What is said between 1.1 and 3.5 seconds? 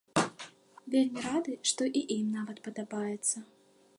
рады, што і ім нават падабаецца.